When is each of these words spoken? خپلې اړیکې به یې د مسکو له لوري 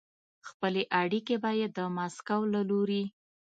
خپلې 0.47 0.83
اړیکې 1.01 1.35
به 1.43 1.51
یې 1.59 1.67
د 1.77 1.79
مسکو 1.95 2.39
له 2.53 2.61
لوري 2.69 3.03